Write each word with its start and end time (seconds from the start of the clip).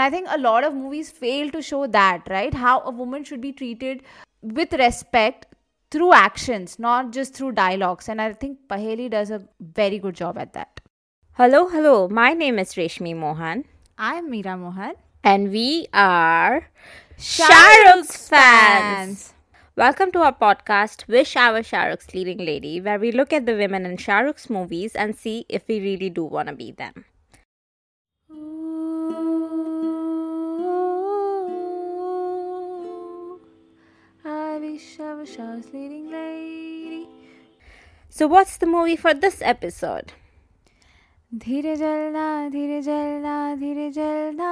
I 0.00 0.10
think 0.10 0.28
a 0.30 0.38
lot 0.38 0.64
of 0.64 0.74
movies 0.74 1.10
fail 1.10 1.50
to 1.50 1.62
show 1.62 1.86
that, 1.86 2.22
right? 2.30 2.54
How 2.54 2.80
a 2.80 2.90
woman 2.90 3.24
should 3.24 3.40
be 3.40 3.52
treated 3.52 4.02
with 4.42 4.72
respect 4.72 5.46
through 5.90 6.12
actions, 6.12 6.78
not 6.78 7.10
just 7.12 7.34
through 7.34 7.52
dialogues. 7.52 8.08
And 8.08 8.20
I 8.20 8.32
think 8.32 8.58
Paheli 8.68 9.10
does 9.10 9.30
a 9.30 9.46
very 9.60 9.98
good 9.98 10.14
job 10.14 10.38
at 10.38 10.52
that. 10.52 10.80
Hello, 11.32 11.68
hello. 11.68 12.08
My 12.08 12.32
name 12.32 12.58
is 12.58 12.74
Reshmi 12.74 13.16
Mohan. 13.16 13.64
I'm 13.98 14.30
Meera 14.30 14.58
Mohan. 14.58 14.94
And 15.24 15.50
we 15.50 15.86
are 15.92 16.70
Shahrukh's 17.18 17.48
Shahrukh's 17.50 18.28
fans. 18.28 19.34
Welcome 19.76 20.12
to 20.12 20.20
our 20.20 20.34
podcast, 20.34 21.06
Wish 21.08 21.36
I 21.36 21.52
Was 21.52 21.66
Shahrukh's 21.66 22.14
Leading 22.14 22.38
Lady, 22.38 22.80
where 22.80 22.98
we 22.98 23.12
look 23.12 23.32
at 23.32 23.46
the 23.46 23.56
women 23.56 23.86
in 23.86 23.96
Shahrukh's 23.96 24.48
movies 24.50 24.94
and 24.94 25.16
see 25.16 25.46
if 25.48 25.66
we 25.68 25.80
really 25.80 26.10
do 26.10 26.24
want 26.24 26.48
to 26.48 26.54
be 26.54 26.72
them. 26.72 27.04
wish 35.39 35.39
I 35.39 35.55
was 35.55 35.65
Shah's 35.65 35.73
leading 35.73 36.11
lady. 36.11 37.07
So, 38.09 38.27
what's 38.27 38.57
the 38.57 38.65
movie 38.65 38.95
for 38.95 39.13
this 39.13 39.41
episode? 39.41 40.13
धीरे 41.33 41.75
जलना 41.75 42.49
धीरे 42.49 42.81
जलना 42.81 43.55
धीरे 43.59 43.89
जलना 43.91 44.51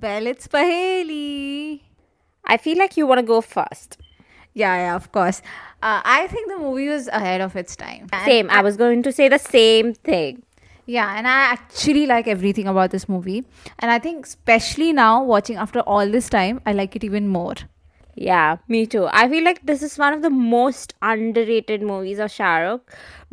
Well, 0.00 0.26
it's 0.26 0.46
Paheli. 0.48 1.80
I 2.44 2.56
feel 2.56 2.78
like 2.78 2.96
you 2.96 3.06
want 3.06 3.18
to 3.18 3.26
go 3.26 3.40
first. 3.40 3.98
Yeah, 4.54 4.76
yeah, 4.76 4.96
of 4.96 5.10
course. 5.12 5.42
Uh, 5.82 6.00
I 6.04 6.26
think 6.28 6.48
the 6.48 6.58
movie 6.58 6.88
was 6.88 7.08
ahead 7.08 7.40
of 7.40 7.56
its 7.56 7.74
time. 7.74 8.06
And 8.12 8.24
Same. 8.24 8.50
I 8.50 8.62
was 8.62 8.76
going 8.76 9.02
to 9.02 9.12
say 9.12 9.28
the 9.28 9.38
same 9.38 9.94
thing. 9.94 10.42
Yeah, 10.86 11.18
and 11.18 11.26
I 11.26 11.40
actually 11.52 12.06
like 12.06 12.28
everything 12.28 12.66
about 12.66 12.90
this 12.90 13.08
movie. 13.08 13.44
And 13.78 13.90
I 13.90 13.98
think, 13.98 14.26
especially 14.26 14.92
now, 14.92 15.22
watching 15.22 15.56
after 15.56 15.80
all 15.80 16.08
this 16.08 16.28
time, 16.28 16.60
I 16.64 16.72
like 16.72 16.96
it 16.96 17.04
even 17.04 17.28
more. 17.28 17.54
Yeah, 18.15 18.57
me 18.67 18.85
too. 18.85 19.07
I 19.11 19.27
feel 19.27 19.43
like 19.43 19.65
this 19.65 19.81
is 19.81 19.97
one 19.97 20.13
of 20.13 20.21
the 20.21 20.29
most 20.29 20.93
underrated 21.01 21.81
movies 21.81 22.19
of 22.19 22.29
Shahrukh. 22.29 22.81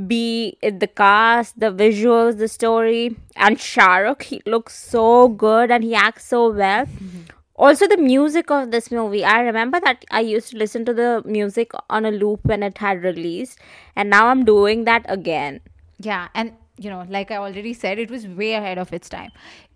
Be 0.06 0.56
it 0.62 0.80
the 0.80 0.86
cast, 0.86 1.60
the 1.60 1.70
visuals, 1.70 2.38
the 2.38 2.48
story, 2.48 3.16
and 3.36 3.58
Shahrukh. 3.58 4.22
He 4.22 4.40
looks 4.46 4.74
so 4.74 5.28
good 5.28 5.70
and 5.70 5.84
he 5.84 5.94
acts 5.94 6.26
so 6.26 6.50
well. 6.50 6.86
Mm-hmm. 6.86 7.20
Also, 7.56 7.86
the 7.86 7.98
music 7.98 8.50
of 8.50 8.70
this 8.70 8.90
movie. 8.90 9.22
I 9.22 9.40
remember 9.40 9.80
that 9.80 10.06
I 10.10 10.20
used 10.20 10.48
to 10.52 10.56
listen 10.56 10.86
to 10.86 10.94
the 10.94 11.22
music 11.26 11.72
on 11.90 12.06
a 12.06 12.10
loop 12.10 12.40
when 12.44 12.62
it 12.62 12.78
had 12.78 13.02
released, 13.02 13.58
and 13.94 14.08
now 14.08 14.28
I'm 14.28 14.46
doing 14.46 14.84
that 14.84 15.04
again. 15.10 15.60
Yeah, 15.98 16.28
and 16.34 16.54
you 16.78 16.88
know, 16.88 17.04
like 17.06 17.30
I 17.30 17.36
already 17.36 17.74
said, 17.74 17.98
it 17.98 18.10
was 18.10 18.26
way 18.26 18.54
ahead 18.54 18.78
of 18.78 18.94
its 18.94 19.10
time. 19.10 19.30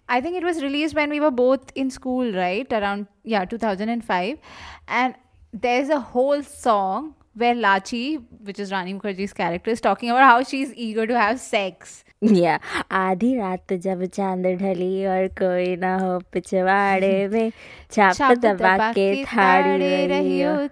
I 0.09 0.21
think 0.21 0.37
it 0.37 0.45
was 0.45 0.63
released 0.63 0.95
when 0.95 1.11
we 1.11 1.21
were 1.21 1.31
both 1.31 1.73
in 1.75 1.91
school, 1.91 2.33
right? 2.33 2.73
Around 2.73 3.07
yeah, 3.25 3.45
2005. 3.45 4.39
And 4.89 5.15
there's 5.53 5.89
a 5.89 6.01
whole 6.01 6.43
song 6.43 7.15
where 7.35 7.55
Lachchi, 7.55 8.23
which 8.45 8.61
is 8.61 8.71
Rani 8.71 8.95
Mukherjee's 8.95 9.33
character, 9.33 9.71
is 9.71 9.81
talking 9.81 10.11
about 10.11 10.23
how 10.23 10.43
she's 10.43 10.75
eager 10.75 11.07
to 11.07 11.19
have 11.19 11.41
sex. 11.41 12.05
Yeah, 12.21 12.59
आधी 12.91 13.35
रात 13.37 13.73
जब 13.85 14.05
चांद 14.05 14.47
ढली 14.47 15.07
और 15.07 15.27
कोई 15.39 15.77
ना 15.77 15.97
हो 15.99 16.19
पिछवाड़े 16.33 17.29
में 17.29 17.53
छाप 17.91 18.33
दबा 18.33 18.93
के 18.93 19.25
थाड़ी 19.25 20.07
रही 20.07 20.41
हो 20.43 20.69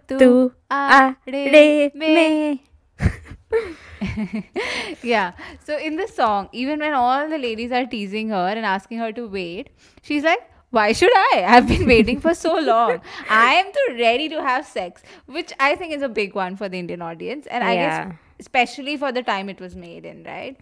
yeah. 5.02 5.32
So 5.64 5.78
in 5.78 5.96
the 5.96 6.06
song, 6.08 6.48
even 6.52 6.80
when 6.80 6.92
all 6.92 7.28
the 7.28 7.38
ladies 7.38 7.72
are 7.72 7.86
teasing 7.86 8.28
her 8.30 8.48
and 8.48 8.64
asking 8.66 8.98
her 8.98 9.12
to 9.12 9.26
wait, 9.28 9.70
she's 10.02 10.24
like, 10.24 10.40
why 10.70 10.92
should 10.92 11.12
I? 11.14 11.44
I've 11.46 11.68
been 11.68 11.86
waiting 11.86 12.20
for 12.20 12.34
so 12.34 12.54
long. 12.58 13.00
I 13.28 13.54
am 13.54 13.66
too 13.66 13.96
ready 13.98 14.28
to 14.30 14.42
have 14.42 14.66
sex, 14.66 15.02
which 15.26 15.52
I 15.60 15.76
think 15.76 15.92
is 15.92 16.02
a 16.02 16.08
big 16.08 16.34
one 16.34 16.56
for 16.56 16.68
the 16.68 16.78
Indian 16.78 17.02
audience. 17.02 17.46
And 17.46 17.62
I 17.62 17.74
Yeah. 17.74 18.04
guess 18.04 18.16
especially 18.40 18.96
for 18.96 19.12
the 19.12 19.22
time 19.22 19.48
it 19.48 19.60
was 19.60 19.76
made 19.76 20.04
in, 20.04 20.24
right? 20.24 20.56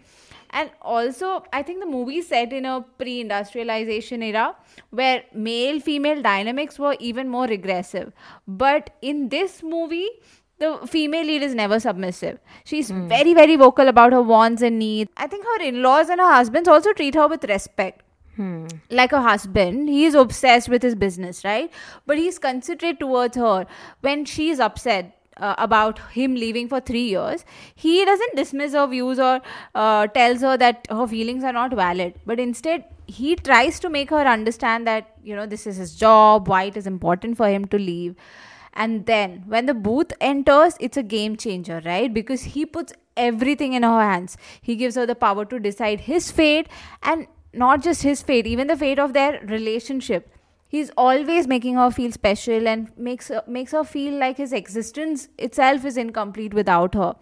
And 0.51 0.69
also, 0.81 1.43
I 1.53 1.63
think 1.63 1.79
the 1.79 1.85
movie 1.85 2.21
set 2.21 2.51
in 2.51 2.65
a 2.65 2.81
pre 2.97 3.21
industrialization 3.21 4.21
era 4.21 4.55
where 4.89 5.23
male 5.33 5.79
female 5.79 6.21
dynamics 6.21 6.77
were 6.77 6.95
even 6.99 7.29
more 7.29 7.45
regressive. 7.47 8.11
But 8.47 8.89
in 9.01 9.29
this 9.29 9.63
movie, 9.63 10.09
the 10.61 10.69
female 10.93 11.25
lead 11.31 11.43
is 11.49 11.55
never 11.55 11.79
submissive. 11.79 12.39
She's 12.63 12.91
very, 13.13 13.33
very 13.33 13.55
vocal 13.55 13.87
about 13.87 14.13
her 14.13 14.21
wants 14.21 14.61
and 14.61 14.79
needs. 14.79 15.11
I 15.17 15.27
think 15.27 15.45
her 15.51 15.61
in 15.71 15.81
laws 15.81 16.09
and 16.15 16.19
her 16.25 16.31
husbands 16.33 16.69
also 16.77 16.93
treat 16.93 17.15
her 17.15 17.27
with 17.35 17.43
respect 17.55 18.03
like 18.89 19.11
a 19.11 19.21
husband, 19.21 19.89
he 19.89 20.05
is 20.05 20.15
obsessed 20.15 20.69
with 20.69 20.81
his 20.81 20.95
business, 20.95 21.43
right? 21.43 21.71
But 22.05 22.17
he's 22.17 22.39
considerate 22.39 22.99
towards 22.99 23.37
her 23.37 23.65
when 24.01 24.25
she's 24.25 24.59
upset. 24.59 25.17
Uh, 25.37 25.55
about 25.57 25.97
him 26.11 26.35
leaving 26.35 26.67
for 26.67 26.79
three 26.79 27.07
years, 27.09 27.45
he 27.73 28.05
doesn't 28.05 28.35
dismiss 28.35 28.73
her 28.73 28.85
views 28.85 29.17
or 29.17 29.39
uh, 29.73 30.05
tells 30.07 30.41
her 30.41 30.55
that 30.57 30.85
her 30.89 31.07
feelings 31.07 31.43
are 31.43 31.53
not 31.53 31.73
valid. 31.73 32.13
But 32.27 32.39
instead, 32.39 32.83
he 33.07 33.35
tries 33.37 33.79
to 33.79 33.89
make 33.89 34.11
her 34.11 34.23
understand 34.33 34.85
that 34.87 35.15
you 35.23 35.35
know 35.35 35.47
this 35.47 35.65
is 35.65 35.77
his 35.77 35.95
job, 35.95 36.47
why 36.47 36.63
it 36.65 36.77
is 36.77 36.85
important 36.85 37.37
for 37.37 37.47
him 37.47 37.65
to 37.69 37.79
leave. 37.79 38.15
And 38.73 39.05
then 39.05 39.43
when 39.47 39.65
the 39.65 39.73
bhoot 39.73 40.13
enters, 40.21 40.75
it's 40.79 40.97
a 40.97 41.03
game 41.03 41.35
changer, 41.35 41.81
right? 41.85 42.13
Because 42.13 42.43
he 42.43 42.65
puts 42.65 42.93
everything 43.17 43.73
in 43.73 43.83
her 43.83 44.01
hands. 44.01 44.37
He 44.61 44.75
gives 44.75 44.95
her 44.95 45.05
the 45.05 45.15
power 45.15 45.45
to 45.45 45.59
decide 45.59 46.01
his 46.01 46.31
fate 46.31 46.67
and 47.03 47.27
not 47.53 47.83
just 47.83 48.03
his 48.03 48.21
fate, 48.21 48.47
even 48.47 48.67
the 48.67 48.77
fate 48.77 48.97
of 48.99 49.13
their 49.13 49.41
relationship. 49.45 50.33
He's 50.69 50.89
always 50.95 51.47
making 51.47 51.75
her 51.75 51.91
feel 51.91 52.13
special 52.13 52.65
and 52.65 52.89
makes 52.97 53.27
her, 53.27 53.43
makes 53.45 53.73
her 53.73 53.83
feel 53.83 54.13
like 54.17 54.37
his 54.37 54.53
existence 54.53 55.27
itself 55.37 55.83
is 55.83 55.97
incomplete 55.97 56.53
without 56.53 56.93
her. 56.95 57.15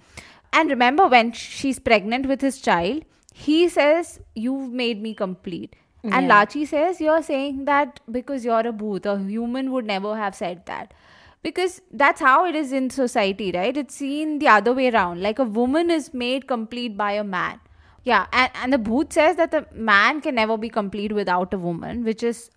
And 0.54 0.70
remember, 0.70 1.08
when 1.08 1.32
she's 1.32 1.80
pregnant 1.80 2.28
with 2.28 2.42
his 2.42 2.62
child, 2.62 3.06
he 3.34 3.68
says, 3.70 4.20
You've 4.36 4.72
made 4.72 5.02
me 5.02 5.16
complete. 5.16 5.76
And 6.04 6.28
Yeah. 6.28 6.46
Lachchi 6.46 6.68
says, 6.68 7.02
You're 7.02 7.24
saying 7.24 7.66
that 7.66 8.00
because 8.12 8.46
you're 8.46 8.60
a 8.60 8.72
bhoot. 8.72 9.06
A 9.08 9.18
human 9.18 9.72
would 9.72 9.86
never 9.86 10.16
have 10.16 10.36
said 10.36 10.66
that. 10.68 10.94
Because 11.42 11.82
that's 11.92 12.20
how 12.20 12.46
it 12.46 12.56
is 12.56 12.74
in 12.74 12.90
society, 12.90 13.52
right? 13.54 13.76
It's 13.76 13.96
seen 13.96 14.40
the 14.40 14.50
other 14.50 14.74
way 14.74 14.90
around. 14.90 15.22
Like 15.22 15.40
a 15.40 15.44
woman 15.44 15.90
is 15.90 16.14
made 16.14 16.48
complete 16.48 16.98
by 16.98 17.14
a 17.14 17.24
man. 17.24 17.60
Yeah, 18.04 18.28
and, 18.34 18.52
and 18.56 18.74
the 18.74 18.78
bhoot 18.78 19.14
says 19.14 19.36
that 19.38 19.52
the 19.52 19.66
man 19.74 20.22
can 20.22 20.36
never 20.36 20.58
be 20.58 20.70
complete 20.70 21.12
without 21.12 21.54
a 21.54 21.58
woman, 21.58 22.04
which 22.04 22.24
is 22.24 22.50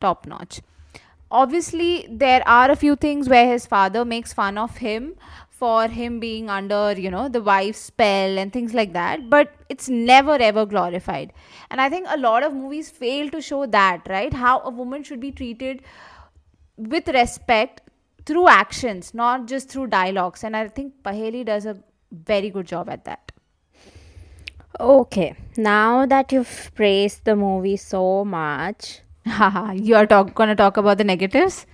top 0.00 0.26
notch. 0.26 0.60
Obviously, 1.30 2.06
there 2.08 2.42
are 2.46 2.70
a 2.70 2.76
few 2.76 2.94
things 2.96 3.28
where 3.28 3.46
his 3.46 3.66
father 3.66 4.04
makes 4.04 4.32
fun 4.32 4.56
of 4.58 4.76
him 4.76 5.14
for 5.50 5.88
him 5.88 6.20
being 6.20 6.48
under, 6.50 6.92
you 6.92 7.10
know, 7.10 7.28
the 7.28 7.42
wife's 7.42 7.78
spell 7.78 8.38
and 8.38 8.52
things 8.52 8.74
like 8.74 8.92
that, 8.92 9.28
but 9.30 9.52
it's 9.68 9.88
never 9.88 10.34
ever 10.34 10.66
glorified. 10.66 11.32
And 11.70 11.80
I 11.80 11.88
think 11.88 12.06
a 12.10 12.18
lot 12.18 12.42
of 12.42 12.52
movies 12.54 12.90
fail 12.90 13.30
to 13.30 13.40
show 13.40 13.66
that, 13.66 14.02
right? 14.08 14.32
How 14.32 14.60
a 14.60 14.70
woman 14.70 15.02
should 15.02 15.18
be 15.18 15.32
treated 15.32 15.82
with 16.76 17.08
respect 17.08 17.80
through 18.26 18.48
actions, 18.48 19.14
not 19.14 19.46
just 19.46 19.68
through 19.70 19.88
dialogues. 19.88 20.44
And 20.44 20.56
I 20.56 20.68
think 20.68 20.94
Paheli 21.02 21.44
does 21.44 21.66
a 21.66 21.76
very 22.12 22.50
good 22.50 22.66
job 22.66 22.88
at 22.90 23.04
that. 23.04 23.32
Okay, 24.78 25.34
now 25.56 26.04
that 26.06 26.32
you've 26.32 26.70
praised 26.74 27.24
the 27.24 27.34
movie 27.34 27.76
so 27.78 28.24
much, 28.24 29.00
Haha, 29.26 29.72
you 29.72 29.94
are 29.96 30.06
talk- 30.06 30.34
gonna 30.34 30.54
talk 30.54 30.76
about 30.76 30.98
the 30.98 31.04
negatives? 31.04 31.66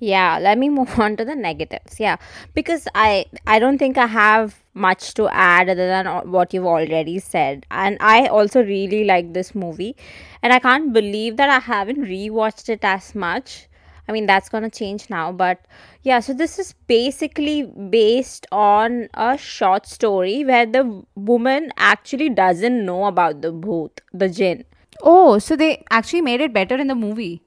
yeah, 0.00 0.38
let 0.38 0.56
me 0.58 0.68
move 0.78 0.98
on 1.00 1.16
to 1.16 1.24
the 1.24 1.34
negatives. 1.34 1.98
Yeah, 1.98 2.16
because 2.54 2.86
I 2.94 3.26
I 3.46 3.58
don't 3.58 3.78
think 3.78 3.98
I 3.98 4.06
have 4.06 4.62
much 4.74 5.14
to 5.14 5.28
add 5.30 5.68
other 5.68 5.88
than 5.88 6.06
what 6.30 6.54
you've 6.54 6.66
already 6.66 7.18
said. 7.18 7.66
And 7.72 7.96
I 8.00 8.26
also 8.28 8.62
really 8.62 9.02
like 9.04 9.32
this 9.32 9.54
movie, 9.56 9.96
and 10.42 10.52
I 10.52 10.60
can't 10.60 10.92
believe 10.92 11.36
that 11.38 11.50
I 11.50 11.58
haven't 11.58 12.04
rewatched 12.04 12.68
it 12.68 12.84
as 12.84 13.14
much. 13.16 13.67
I 14.08 14.12
mean, 14.12 14.26
that's 14.26 14.48
gonna 14.48 14.70
change 14.70 15.10
now, 15.10 15.32
but 15.32 15.66
yeah, 16.02 16.20
so 16.20 16.32
this 16.32 16.58
is 16.58 16.72
basically 16.86 17.64
based 17.64 18.46
on 18.50 19.08
a 19.14 19.36
short 19.36 19.86
story 19.86 20.44
where 20.44 20.64
the 20.64 21.04
woman 21.14 21.72
actually 21.76 22.30
doesn't 22.30 22.84
know 22.86 23.04
about 23.04 23.42
the 23.42 23.52
bhoot, 23.52 24.00
the 24.12 24.28
jinn. 24.28 24.64
Oh, 25.02 25.38
so 25.38 25.56
they 25.56 25.84
actually 25.90 26.22
made 26.22 26.40
it 26.40 26.52
better 26.52 26.76
in 26.76 26.86
the 26.86 26.94
movie. 26.94 27.42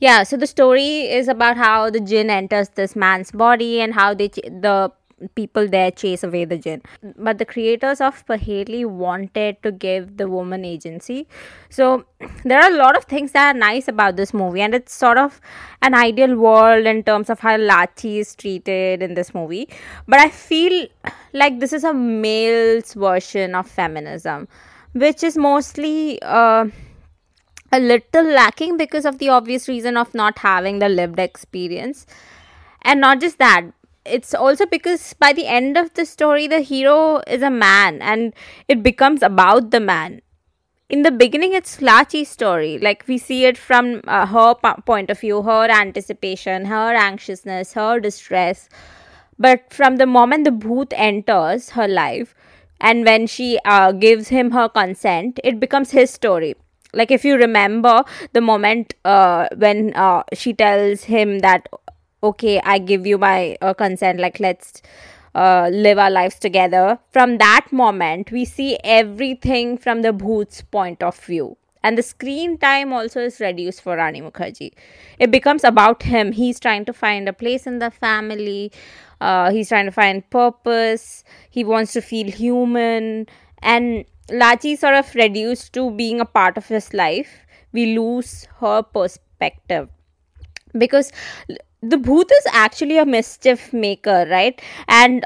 Yeah, 0.00 0.22
so 0.22 0.36
the 0.36 0.46
story 0.46 1.00
is 1.10 1.28
about 1.28 1.56
how 1.56 1.90
the 1.90 2.00
jinn 2.00 2.30
enters 2.30 2.68
this 2.70 2.94
man's 2.94 3.30
body 3.32 3.80
and 3.80 3.94
how 3.94 4.14
they 4.14 4.28
ch- 4.28 4.46
the 4.66 4.92
people 5.34 5.68
there 5.68 5.90
chase 5.90 6.22
away 6.22 6.44
the 6.44 6.58
jinn. 6.58 6.82
But 7.16 7.38
the 7.38 7.44
creators 7.44 8.00
of 8.00 8.24
Paheli 8.26 8.84
wanted 8.86 9.62
to 9.62 9.72
give 9.72 10.16
the 10.16 10.28
woman 10.28 10.64
agency. 10.64 11.26
So 11.70 12.04
there 12.44 12.60
are 12.60 12.70
a 12.70 12.76
lot 12.76 12.96
of 12.96 13.04
things 13.04 13.32
that 13.32 13.54
are 13.54 13.58
nice 13.58 13.88
about 13.88 14.16
this 14.16 14.32
movie, 14.34 14.60
and 14.60 14.74
it's 14.74 14.92
sort 14.92 15.18
of 15.18 15.40
an 15.82 15.94
ideal 15.94 16.36
world 16.36 16.86
in 16.86 17.02
terms 17.02 17.30
of 17.30 17.40
how 17.40 17.56
Lachchi 17.56 18.18
is 18.18 18.34
treated 18.34 19.02
in 19.02 19.14
this 19.14 19.34
movie. 19.34 19.68
But 20.06 20.20
I 20.20 20.28
feel 20.28 20.88
like 21.32 21.60
this 21.60 21.72
is 21.72 21.84
a 21.84 21.94
male's 21.94 22.94
version 22.94 23.54
of 23.54 23.68
feminism, 23.68 24.48
which 24.92 25.22
is 25.22 25.36
mostly. 25.36 26.20
Uh, 26.22 26.66
a 27.70 27.78
little 27.78 28.24
lacking 28.24 28.76
because 28.76 29.04
of 29.04 29.18
the 29.18 29.28
obvious 29.28 29.68
reason 29.68 29.96
of 29.96 30.14
not 30.14 30.38
having 30.38 30.78
the 30.78 30.88
lived 30.88 31.18
experience. 31.18 32.06
And 32.82 33.00
not 33.00 33.20
just 33.20 33.38
that, 33.38 33.66
it's 34.08 34.34
also 34.34 34.66
because 34.66 35.14
by 35.14 35.32
the 35.32 35.46
end 35.46 35.76
of 35.76 35.94
the 35.94 36.04
story, 36.06 36.46
the 36.46 36.60
hero 36.60 37.20
is 37.26 37.42
a 37.42 37.50
man 37.50 38.00
and 38.02 38.34
it 38.68 38.82
becomes 38.82 39.22
about 39.22 39.70
the 39.70 39.80
man. 39.80 40.22
In 40.88 41.02
the 41.02 41.10
beginning, 41.10 41.52
it's 41.52 41.78
Lachchi's 41.78 42.28
story. 42.28 42.78
Like 42.78 43.04
we 43.06 43.18
see 43.18 43.44
it 43.44 43.58
from 43.58 44.00
uh, 44.06 44.26
her 44.26 44.54
po- 44.54 44.80
point 44.86 45.10
of 45.10 45.20
view, 45.20 45.42
her 45.42 45.70
anticipation, 45.70 46.64
her 46.64 46.94
anxiousness, 46.94 47.74
her 47.74 48.00
distress. 48.00 48.68
But 49.38 49.72
from 49.72 49.96
the 49.96 50.06
moment 50.06 50.44
the 50.44 50.50
bhoot 50.50 50.92
enters 50.96 51.70
her 51.70 51.86
life, 51.86 52.34
and 52.80 53.04
when 53.04 53.26
she 53.26 53.58
uh, 53.64 53.92
gives 53.92 54.28
him 54.28 54.52
her 54.52 54.68
consent, 54.68 55.38
it 55.44 55.60
becomes 55.60 55.90
his 55.90 56.10
story 56.10 56.54
like 56.94 57.10
if 57.10 57.24
you 57.24 57.36
remember 57.36 58.02
the 58.32 58.40
moment 58.40 58.94
uh, 59.04 59.48
when 59.56 59.92
uh, 59.94 60.22
she 60.32 60.52
tells 60.52 61.04
him 61.04 61.40
that 61.40 61.68
okay 62.22 62.60
i 62.64 62.78
give 62.78 63.06
you 63.06 63.18
my 63.18 63.56
uh, 63.60 63.74
consent 63.74 64.18
like 64.18 64.40
let's 64.40 64.82
uh, 65.34 65.68
live 65.72 65.98
our 65.98 66.10
lives 66.10 66.38
together 66.38 66.98
from 67.10 67.38
that 67.38 67.66
moment 67.70 68.32
we 68.32 68.44
see 68.44 68.78
everything 68.82 69.78
from 69.78 70.02
the 70.02 70.12
bhoot's 70.12 70.62
point 70.62 71.02
of 71.02 71.16
view 71.16 71.56
and 71.82 71.96
the 71.96 72.02
screen 72.02 72.58
time 72.58 72.92
also 72.92 73.20
is 73.20 73.40
reduced 73.40 73.82
for 73.82 73.96
Rani 73.96 74.20
Mukherjee. 74.20 74.72
It 75.18 75.30
becomes 75.30 75.62
about 75.64 76.02
him. 76.02 76.32
He's 76.32 76.58
trying 76.58 76.84
to 76.86 76.92
find 76.92 77.28
a 77.28 77.32
place 77.32 77.66
in 77.66 77.78
the 77.78 77.90
family. 77.90 78.72
Uh, 79.20 79.50
he's 79.52 79.68
trying 79.68 79.86
to 79.86 79.92
find 79.92 80.28
purpose. 80.28 81.24
He 81.50 81.64
wants 81.64 81.92
to 81.92 82.00
feel 82.00 82.30
human. 82.30 83.26
And 83.62 84.04
Lachchi 84.28 84.76
sort 84.76 84.96
of 84.96 85.14
reduced 85.14 85.72
to 85.74 85.90
being 85.92 86.20
a 86.20 86.24
part 86.24 86.56
of 86.56 86.66
his 86.66 86.92
life. 86.92 87.46
We 87.72 87.96
lose 87.96 88.48
her 88.60 88.82
perspective 88.82 89.88
because 90.76 91.12
the 91.82 91.96
bhoot 91.96 92.30
is 92.30 92.46
actually 92.52 92.98
a 92.98 93.06
mischief 93.06 93.72
maker, 93.72 94.26
right? 94.28 94.60
And 94.88 95.24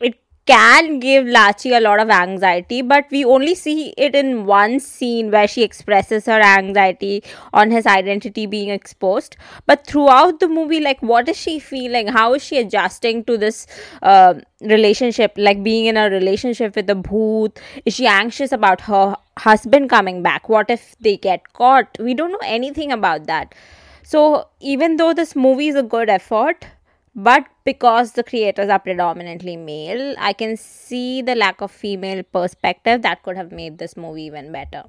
it 0.00 0.20
can 0.44 0.98
give 0.98 1.24
Lachchi 1.24 1.76
a 1.76 1.80
lot 1.80 1.98
of 2.00 2.10
anxiety, 2.10 2.82
but 2.82 3.06
we 3.10 3.24
only 3.24 3.54
see 3.54 3.94
it 3.96 4.14
in 4.14 4.44
one 4.44 4.80
scene 4.80 5.30
where 5.30 5.48
she 5.48 5.62
expresses 5.62 6.26
her 6.26 6.40
anxiety 6.40 7.22
on 7.54 7.70
his 7.70 7.86
identity 7.86 8.46
being 8.46 8.68
exposed. 8.68 9.36
But 9.66 9.86
throughout 9.86 10.40
the 10.40 10.48
movie, 10.48 10.80
like, 10.80 11.00
what 11.00 11.28
is 11.28 11.36
she 11.36 11.58
feeling? 11.58 12.08
How 12.08 12.34
is 12.34 12.44
she 12.44 12.58
adjusting 12.58 13.24
to 13.24 13.38
this 13.38 13.66
uh, 14.02 14.34
relationship? 14.60 15.32
Like, 15.36 15.62
being 15.62 15.86
in 15.86 15.96
a 15.96 16.10
relationship 16.10 16.76
with 16.76 16.86
the 16.86 16.96
bhoot? 16.96 17.56
Is 17.86 17.94
she 17.94 18.06
anxious 18.06 18.52
about 18.52 18.82
her 18.82 19.16
husband 19.38 19.88
coming 19.88 20.22
back? 20.22 20.48
What 20.48 20.70
if 20.70 20.96
they 21.00 21.16
get 21.16 21.52
caught? 21.54 21.96
We 21.98 22.14
don't 22.14 22.32
know 22.32 22.38
anything 22.44 22.92
about 22.92 23.26
that. 23.26 23.54
So, 24.02 24.48
even 24.60 24.96
though 24.96 25.14
this 25.14 25.34
movie 25.36 25.68
is 25.68 25.76
a 25.76 25.82
good 25.82 26.08
effort, 26.08 26.66
but 27.14 27.46
because 27.64 28.12
the 28.12 28.24
creators 28.24 28.68
are 28.68 28.78
predominantly 28.78 29.56
male, 29.56 30.14
I 30.18 30.32
can 30.32 30.56
see 30.56 31.22
the 31.22 31.34
lack 31.34 31.60
of 31.60 31.70
female 31.70 32.22
perspective 32.22 33.02
that 33.02 33.22
could 33.22 33.36
have 33.36 33.52
made 33.52 33.78
this 33.78 33.96
movie 33.96 34.24
even 34.24 34.50
better. 34.50 34.84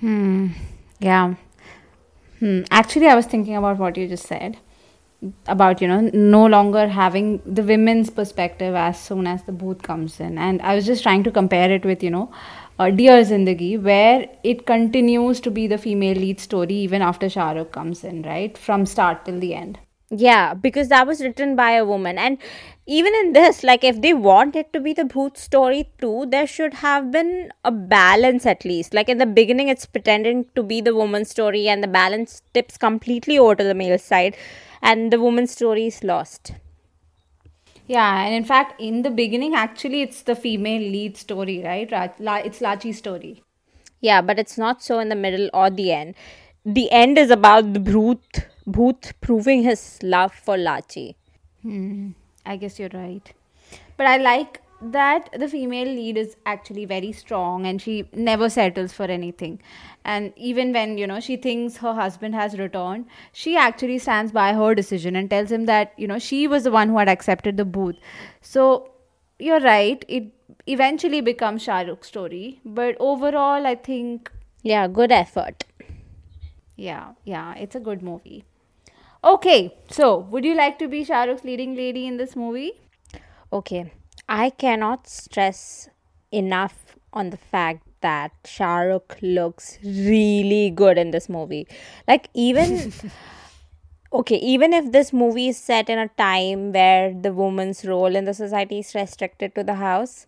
Hmm. 0.00 0.48
Yeah. 0.98 1.34
Hmm. 2.40 2.62
Actually, 2.70 3.08
I 3.08 3.14
was 3.14 3.26
thinking 3.26 3.56
about 3.56 3.78
what 3.78 3.96
you 3.96 4.08
just 4.08 4.26
said 4.26 4.58
about, 5.46 5.80
you 5.82 5.88
know, 5.88 6.00
no 6.12 6.46
longer 6.46 6.86
having 6.88 7.42
the 7.44 7.62
women's 7.62 8.10
perspective 8.10 8.74
as 8.74 9.00
soon 9.00 9.26
as 9.26 9.42
the 9.42 9.52
bhoot 9.52 9.82
comes 9.82 10.20
in. 10.20 10.38
And 10.38 10.62
I 10.62 10.74
was 10.74 10.86
just 10.86 11.02
trying 11.02 11.24
to 11.24 11.30
compare 11.30 11.70
it 11.72 11.84
with, 11.84 12.02
you 12.02 12.10
know, 12.10 12.30
uh, 12.78 12.90
Dear 12.90 13.24
Zindagi, 13.24 13.82
where 13.82 14.28
it 14.44 14.66
continues 14.66 15.40
to 15.40 15.50
be 15.50 15.66
the 15.66 15.78
female 15.78 16.16
lead 16.16 16.38
story 16.38 16.74
even 16.74 17.02
after 17.02 17.28
Shah 17.28 17.50
Rukh 17.52 17.72
comes 17.72 18.04
in, 18.04 18.22
right? 18.22 18.56
From 18.56 18.86
start 18.86 19.24
till 19.24 19.40
the 19.40 19.54
end. 19.54 19.78
Yeah, 20.10 20.54
because 20.54 20.88
that 20.88 21.06
was 21.06 21.20
written 21.20 21.54
by 21.54 21.72
a 21.72 21.84
woman. 21.84 22.16
And 22.16 22.38
even 22.86 23.14
in 23.16 23.34
this, 23.34 23.62
like 23.62 23.84
if 23.84 24.00
they 24.00 24.14
want 24.14 24.56
it 24.56 24.72
to 24.72 24.80
be 24.80 24.94
the 24.94 25.02
Bhoot 25.02 25.36
story 25.36 25.90
too, 26.00 26.24
there 26.30 26.46
should 26.46 26.72
have 26.74 27.10
been 27.10 27.50
a 27.62 27.70
balance 27.70 28.46
at 28.46 28.64
least. 28.64 28.94
Like 28.94 29.10
in 29.10 29.18
the 29.18 29.26
beginning, 29.26 29.68
it's 29.68 29.84
pretending 29.84 30.46
to 30.54 30.62
be 30.62 30.80
the 30.80 30.94
woman's 30.94 31.28
story, 31.28 31.68
and 31.68 31.82
the 31.82 31.88
balance 31.88 32.40
tips 32.54 32.78
completely 32.78 33.38
over 33.38 33.56
to 33.56 33.64
the 33.64 33.74
male 33.74 33.98
side, 33.98 34.34
and 34.82 35.12
the 35.12 35.20
woman's 35.20 35.50
story 35.50 35.86
is 35.86 36.02
lost. 36.04 36.52
Yeah, 37.86 38.22
and 38.22 38.34
in 38.34 38.44
fact, 38.44 38.80
in 38.80 39.02
the 39.02 39.10
beginning, 39.10 39.54
actually, 39.54 40.02
it's 40.02 40.22
the 40.22 40.36
female 40.36 40.82
lead 40.82 41.16
story, 41.16 41.62
right? 41.64 41.88
It's 41.90 42.60
Lachchi's 42.60 42.98
story. 42.98 43.42
Yeah, 44.00 44.20
but 44.20 44.38
it's 44.38 44.58
not 44.58 44.82
so 44.82 44.98
in 44.98 45.08
the 45.08 45.16
middle 45.16 45.48
or 45.54 45.70
the 45.70 45.92
end. 45.92 46.14
The 46.66 46.90
end 46.90 47.16
is 47.16 47.30
about 47.30 47.72
the 47.72 47.80
Bhoot, 47.80 48.44
Bhoot 48.68 49.12
proving 49.22 49.62
his 49.62 49.98
love 50.02 50.34
for 50.34 50.56
Lachchi. 50.56 51.14
Hmm. 51.62 52.10
I 52.44 52.56
guess 52.56 52.78
you're 52.78 52.90
right. 52.92 53.32
But 53.96 54.06
I 54.06 54.18
like 54.18 54.60
that 54.80 55.28
the 55.32 55.48
female 55.48 55.88
lead 55.88 56.16
is 56.16 56.36
actually 56.46 56.84
very 56.84 57.10
strong 57.12 57.66
and 57.66 57.82
she 57.82 58.08
never 58.12 58.48
settles 58.48 58.92
for 58.92 59.04
anything. 59.04 59.60
And 60.04 60.32
even 60.36 60.72
when, 60.72 60.98
you 60.98 61.06
know, 61.06 61.20
she 61.20 61.36
thinks 61.36 61.78
her 61.78 61.94
husband 61.94 62.34
has 62.34 62.58
returned, 62.58 63.06
she 63.32 63.56
actually 63.56 63.98
stands 63.98 64.30
by 64.32 64.52
her 64.54 64.74
decision 64.74 65.16
and 65.16 65.28
tells 65.28 65.50
him 65.50 65.66
that, 65.66 65.92
you 65.96 66.06
know, 66.06 66.18
she 66.18 66.46
was 66.46 66.64
the 66.64 66.70
one 66.70 66.88
who 66.90 66.98
had 66.98 67.08
accepted 67.08 67.56
the 67.56 67.64
bhoot. 67.64 67.96
So 68.40 68.90
you're 69.38 69.60
right. 69.60 70.04
It 70.08 70.32
eventually 70.66 71.20
becomes 71.20 71.62
Shah 71.62 71.80
Rukh's 71.82 72.06
story. 72.06 72.60
But 72.64 72.96
overall, 73.00 73.66
I 73.66 73.74
think, 73.74 74.30
Yeah, 74.62 74.86
good 74.86 75.10
effort. 75.12 75.64
yeah, 76.76 77.12
yeah, 77.24 77.54
it's 77.54 77.74
a 77.74 77.80
good 77.80 78.02
movie. 78.02 78.44
Okay, 79.24 79.76
so 79.90 80.18
would 80.18 80.44
you 80.44 80.54
like 80.54 80.78
to 80.78 80.86
be 80.88 81.04
shahrukh's 81.04 81.44
leading 81.44 81.74
lady 81.74 82.06
in 82.06 82.16
this 82.18 82.36
movie? 82.36 82.72
Okay, 83.52 83.92
I 84.28 84.50
cannot 84.50 85.08
stress 85.08 85.88
enough 86.30 86.96
on 87.12 87.30
the 87.30 87.36
fact 87.36 87.86
that 88.00 88.32
Shah 88.44 88.80
Rukh 88.80 89.16
looks 89.22 89.78
really 89.82 90.70
good 90.70 90.98
in 90.98 91.10
this 91.10 91.28
movie. 91.28 91.66
Like, 92.06 92.28
even 92.34 92.92
okay, 94.12 94.36
even 94.36 94.72
if 94.72 94.92
this 94.92 95.12
movie 95.12 95.48
is 95.48 95.56
set 95.58 95.88
in 95.88 95.98
a 95.98 96.08
time 96.08 96.72
where 96.72 97.12
the 97.12 97.32
woman's 97.32 97.84
role 97.84 98.14
in 98.14 98.24
the 98.24 98.34
society 98.34 98.80
is 98.80 98.94
restricted 98.94 99.54
to 99.54 99.64
the 99.64 99.74
house, 99.74 100.26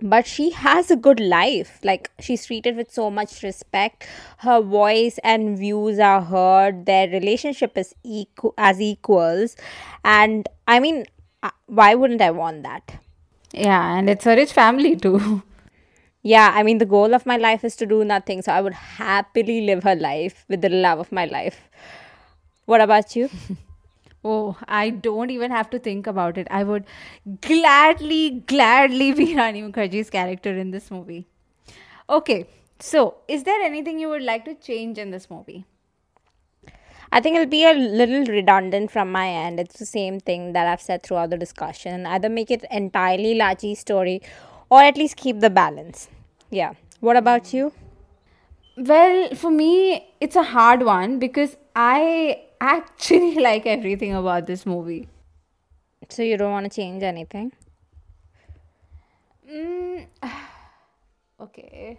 but 0.00 0.26
she 0.26 0.50
has 0.50 0.90
a 0.90 0.96
good 0.96 1.20
life. 1.20 1.78
Like 1.82 2.10
she's 2.20 2.46
treated 2.46 2.76
with 2.76 2.92
so 2.92 3.10
much 3.10 3.42
respect. 3.42 4.06
Her 4.38 4.60
voice 4.60 5.18
and 5.22 5.56
views 5.56 5.98
are 5.98 6.20
heard. 6.20 6.86
Their 6.86 7.08
relationship 7.08 7.78
is 7.78 7.94
equal 8.02 8.54
as 8.58 8.80
equals. 8.80 9.56
And 10.04 10.48
i 10.66 10.80
mean 10.80 11.04
why 11.66 11.94
wouldn't 11.94 12.22
i 12.22 12.30
want 12.30 12.62
that 12.62 12.94
Yeah, 13.52 13.96
and 13.98 14.10
it's 14.10 14.26
a 14.26 14.34
rich 14.36 14.52
family 14.52 14.96
too. 14.96 15.42
yeah 16.22 16.52
i 16.54 16.62
mean 16.62 16.78
the 16.78 16.86
goal 16.94 17.14
of 17.14 17.26
my 17.26 17.36
life 17.36 17.64
is 17.64 17.76
to 17.82 17.86
do 17.86 18.04
nothing 18.04 18.42
so 18.42 18.52
i 18.52 18.60
would 18.60 18.74
happily 18.74 19.60
live 19.66 19.82
her 19.84 19.94
life 19.94 20.44
with 20.48 20.62
the 20.62 20.68
love 20.86 20.98
of 20.98 21.12
my 21.12 21.24
life 21.26 21.60
what 22.66 22.80
about 22.80 23.16
you 23.16 23.28
Oh, 24.26 24.56
I 24.66 24.88
don't 24.88 25.30
even 25.32 25.50
have 25.50 25.68
to 25.68 25.78
think 25.78 26.06
about 26.06 26.38
it. 26.38 26.46
I 26.50 26.64
would 26.64 26.84
gladly, 27.42 28.42
gladly 28.52 29.12
be 29.12 29.36
Rani 29.36 29.60
Mukherjee's 29.62 30.08
character 30.08 30.56
in 30.56 30.70
this 30.70 30.90
movie. 30.90 31.26
Okay, 32.08 32.46
so 32.80 33.16
is 33.28 33.42
there 33.44 33.60
anything 33.60 33.98
you 33.98 34.08
would 34.08 34.22
like 34.22 34.46
to 34.46 34.54
change 34.54 34.96
in 34.96 35.10
this 35.10 35.28
movie? 35.28 35.66
I 37.14 37.20
think 37.20 37.36
it'll 37.36 37.46
be 37.46 37.64
a 37.64 37.72
little 37.72 38.24
redundant 38.24 38.90
from 38.90 39.12
my 39.12 39.28
end. 39.28 39.60
It's 39.60 39.78
the 39.78 39.86
same 39.86 40.18
thing 40.18 40.52
that 40.52 40.66
I've 40.66 40.80
said 40.80 41.04
throughout 41.04 41.30
the 41.30 41.36
discussion. 41.36 42.06
Either 42.06 42.28
make 42.28 42.50
it 42.50 42.64
entirely 42.72 43.36
Lachchi's 43.36 43.78
story 43.78 44.20
or 44.68 44.82
at 44.82 44.96
least 44.96 45.16
keep 45.16 45.38
the 45.38 45.48
balance. 45.48 46.08
Yeah. 46.50 46.72
What 46.98 47.16
about 47.16 47.54
you? 47.54 47.72
Well, 48.76 49.32
for 49.36 49.52
me, 49.52 50.08
it's 50.20 50.34
a 50.34 50.42
hard 50.42 50.82
one 50.82 51.20
because 51.20 51.56
I 51.76 52.42
actually 52.60 53.34
like 53.48 53.64
everything 53.64 54.12
about 54.12 54.48
this 54.48 54.66
movie. 54.66 55.08
So 56.08 56.22
you 56.24 56.36
don't 56.36 56.50
want 56.50 56.68
to 56.68 56.74
change 56.74 57.04
anything? 57.04 57.52
Okay. 61.44 61.98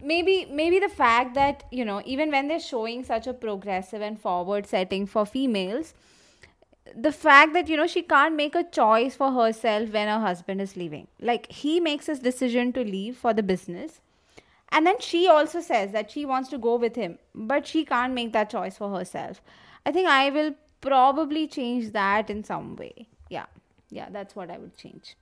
Maybe 0.00 0.46
maybe 0.50 0.78
the 0.78 0.88
fact 0.88 1.34
that, 1.34 1.64
you 1.70 1.84
know, 1.84 2.02
even 2.04 2.30
when 2.30 2.48
they're 2.48 2.60
showing 2.60 3.04
such 3.04 3.26
a 3.26 3.34
progressive 3.34 4.02
and 4.02 4.20
forward 4.20 4.66
setting 4.66 5.06
for 5.06 5.24
females, 5.24 5.94
the 6.96 7.12
fact 7.12 7.52
that, 7.54 7.68
you 7.68 7.76
know, 7.76 7.86
she 7.86 8.02
can't 8.02 8.34
make 8.34 8.54
a 8.54 8.64
choice 8.64 9.14
for 9.14 9.30
herself 9.32 9.90
when 9.90 10.08
her 10.08 10.20
husband 10.20 10.60
is 10.60 10.76
leaving. 10.76 11.06
Like 11.20 11.50
he 11.50 11.78
makes 11.80 12.06
his 12.06 12.18
decision 12.18 12.72
to 12.72 12.84
leave 12.84 13.16
for 13.16 13.32
the 13.32 13.42
business. 13.42 14.00
And 14.70 14.86
then 14.86 14.98
she 15.00 15.28
also 15.28 15.60
says 15.60 15.92
that 15.92 16.10
she 16.10 16.24
wants 16.24 16.48
to 16.48 16.58
go 16.58 16.76
with 16.76 16.96
him, 16.96 17.18
but 17.34 17.66
she 17.66 17.84
can't 17.84 18.14
make 18.14 18.32
that 18.32 18.50
choice 18.50 18.78
for 18.78 18.90
herself. 18.96 19.42
I 19.84 19.92
think 19.92 20.08
I 20.08 20.30
will 20.30 20.54
probably 20.80 21.46
change 21.46 21.92
that 21.92 22.30
in 22.30 22.42
some 22.42 22.76
way. 22.76 23.06
Yeah. 23.28 23.46
Yeah, 23.90 24.08
that's 24.10 24.34
what 24.34 24.50
I 24.50 24.56
would 24.56 24.76
change. 24.76 25.16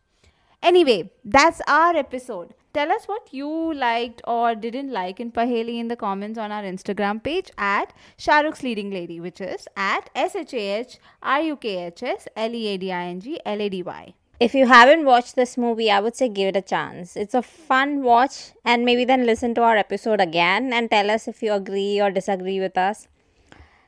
Anyway, 0.62 1.10
that's 1.24 1.60
our 1.66 1.96
episode. 1.96 2.54
Tell 2.72 2.92
us 2.92 3.06
what 3.06 3.32
you 3.32 3.74
liked 3.74 4.20
or 4.28 4.54
didn't 4.54 4.92
like 4.92 5.18
in 5.18 5.32
Paheli 5.32 5.80
in 5.80 5.88
the 5.88 5.96
comments 5.96 6.38
on 6.38 6.52
our 6.52 6.62
Instagram 6.62 7.22
page 7.22 7.50
at 7.58 7.92
Shahrukh's 8.18 8.62
Leading 8.62 8.90
Lady, 8.90 9.18
which 9.18 9.40
is 9.40 9.66
at 9.76 10.10
S 10.14 10.36
H 10.36 10.54
A 10.54 10.80
H 10.80 10.98
R 11.22 11.40
U 11.40 11.56
K 11.56 11.86
H 11.86 12.02
S 12.02 12.28
L 12.36 12.54
E 12.54 12.68
A 12.68 12.76
D 12.76 12.92
I 12.92 13.06
N 13.06 13.20
G 13.20 13.40
L 13.44 13.60
A 13.60 13.68
D 13.68 13.82
Y. 13.82 14.14
If 14.38 14.54
you 14.54 14.66
haven't 14.66 15.04
watched 15.04 15.34
this 15.34 15.58
movie, 15.58 15.90
I 15.90 16.00
would 16.00 16.14
say 16.14 16.28
give 16.28 16.48
it 16.48 16.56
a 16.56 16.62
chance. 16.62 17.16
It's 17.16 17.34
a 17.34 17.42
fun 17.42 18.02
watch, 18.02 18.52
and 18.64 18.84
maybe 18.84 19.04
then 19.04 19.26
listen 19.26 19.54
to 19.54 19.62
our 19.62 19.76
episode 19.76 20.20
again 20.20 20.72
and 20.72 20.90
tell 20.90 21.10
us 21.10 21.26
if 21.26 21.42
you 21.42 21.52
agree 21.52 22.00
or 22.00 22.10
disagree 22.10 22.60
with 22.60 22.78
us. 22.78 23.08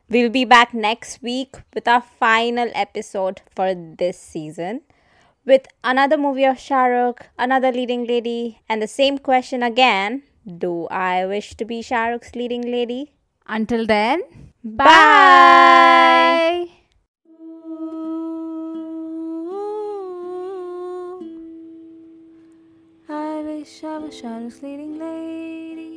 We'll 0.08 0.30
be 0.30 0.44
back 0.44 0.74
next 0.74 1.22
week 1.22 1.56
with 1.72 1.86
our 1.86 2.02
final 2.02 2.70
episode 2.74 3.42
for 3.54 3.74
this 3.74 4.18
season 4.18 4.82
with 5.44 5.66
another 5.82 6.16
movie 6.16 6.44
of 6.44 6.56
Shahrukh, 6.56 7.20
another 7.38 7.72
leading 7.72 8.06
lady, 8.06 8.60
and 8.68 8.80
the 8.80 8.88
same 8.88 9.18
question 9.18 9.62
again 9.62 10.22
Do 10.46 10.86
I 10.88 11.26
wish 11.26 11.54
to 11.56 11.64
be 11.64 11.82
Shahrukh's 11.82 12.34
leading 12.34 12.62
lady? 12.62 13.14
Until 13.46 13.86
then, 13.86 14.22
Bye. 14.64 14.88
I 23.08 23.42
wish 23.44 23.84
I 23.84 23.98
was 23.98 24.14
Shahrukh's 24.14 24.62
leading 24.62 24.98
lady. 24.98 25.91